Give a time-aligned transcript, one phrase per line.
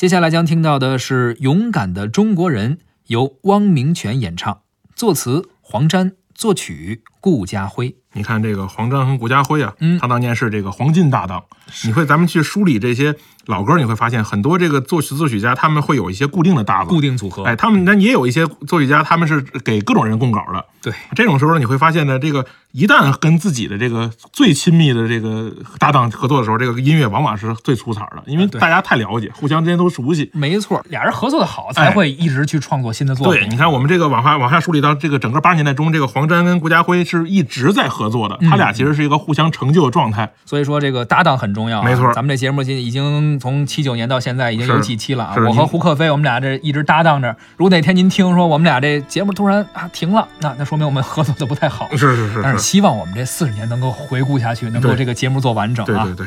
[0.00, 2.76] 接下来将听到的是《勇敢的中国人》，
[3.08, 4.62] 由汪明荃演唱，
[4.96, 7.02] 作词黄沾，作曲。
[7.20, 11.42] 顾家辉，你看这个黄沾和顾家辉啊，嗯，他当年是这个黄金搭档。
[11.84, 13.14] 你会咱们去梳理这些
[13.46, 17.44] 老歌，你会发现很多这个作曲作曲家他们会有一些固定的搭档，固定组合。
[17.44, 20.64] 哎，他们那也有一些作曲家，他们是给各种人供稿的。
[20.82, 30.28] 对，这种时候你会发现呢，这个一旦跟自己的这个最亲密的这个搭档合作的时候，这个音乐往往是最粗糙的，因为大家太了解，互相之间都熟悉。
[30.34, 33.32] 没错，俩人合作的好，才会一直去创作新的作品。
[33.42, 37.04] 对，你看我们这个往下往下梳理到这个整个八十年代中，这个黄沾跟顾家辉。
[37.18, 41.82] 是一直在合作的，他俩其实是一个互相成就的状态，所以说这个搭档很重要。
[41.82, 47.34] 没错，咱们这节目已经从七九年到现在已经有几期了啊，我和胡克飞我们俩这一直搭档着。
[47.56, 51.88] 如果哪天您听说我们俩这节目突然啊停了，那那说明我们合作的不太好。
[51.92, 56.04] 是是是，但是希望我们这四十年能够回顾下去，能够这个节目做完整啊。
[56.04, 56.26] 对对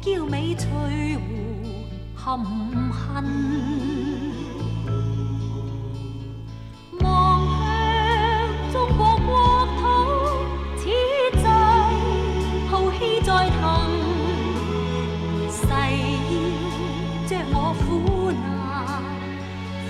[0.01, 1.85] 娇美翠湖
[2.15, 3.21] 含恨，
[7.01, 7.57] 望向
[8.73, 9.35] 中国国
[9.79, 9.81] 土，
[10.77, 10.87] 此际
[12.71, 13.29] 抱气在
[13.61, 13.67] 腾。
[15.51, 15.63] 誓
[16.31, 16.33] 要
[17.27, 17.83] 将我苦
[18.31, 18.47] 难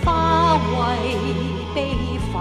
[0.04, 0.06] 化
[1.06, 1.08] 为
[1.74, 1.76] 悲
[2.34, 2.36] 愤。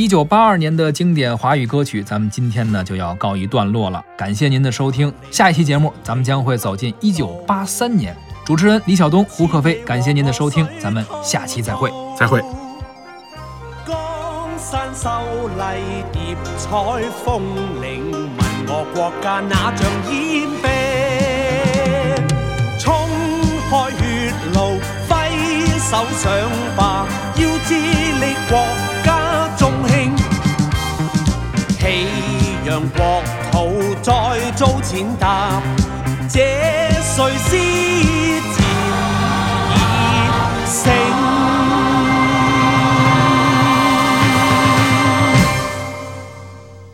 [0.00, 12.40] 一九八二年的经典华语歌曲咱们今天呢就要告一段落了感谢您的收听下一期节目咱们将会走进一九八三年主持人李晓东胡克飞感谢您的收听咱们下期再会再会
[13.84, 13.94] 江
[14.56, 15.10] 山秀
[15.58, 16.70] 丽叠彩
[17.22, 17.42] 峰
[17.82, 18.26] 岭问
[18.68, 20.16] 我国家哪像染
[20.62, 20.70] 病
[22.78, 22.90] 冲
[23.68, 27.06] 开血路挥手上吧
[27.36, 28.64] 要致力国
[31.92, 32.06] 你
[32.64, 33.20] 让国
[33.50, 34.12] 土再
[34.54, 35.60] 遭践踏，
[36.32, 36.38] 这
[37.00, 38.59] 谁是？